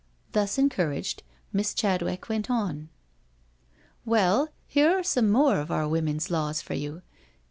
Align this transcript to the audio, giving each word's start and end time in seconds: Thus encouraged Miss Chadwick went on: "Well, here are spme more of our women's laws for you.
Thus 0.31 0.57
encouraged 0.57 1.21
Miss 1.53 1.75
Chadwick 1.75 2.27
went 2.27 2.49
on: 2.49 2.89
"Well, 4.03 4.49
here 4.65 4.89
are 4.97 5.03
spme 5.03 5.29
more 5.29 5.59
of 5.59 5.69
our 5.69 5.87
women's 5.87 6.31
laws 6.31 6.59
for 6.59 6.73
you. 6.73 7.03